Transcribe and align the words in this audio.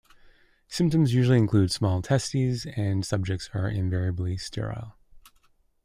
Symptoms 0.67 1.13
usually 1.13 1.37
include 1.37 1.69
small 1.69 2.01
testes 2.01 2.65
and 2.75 3.05
subjects 3.05 3.51
are 3.53 3.69
invariably 3.69 4.35
sterile. 4.35 4.95